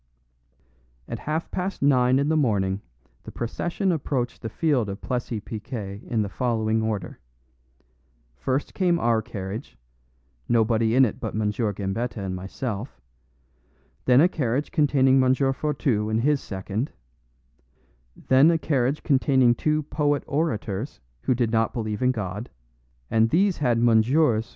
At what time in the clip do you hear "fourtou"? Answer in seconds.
15.35-16.09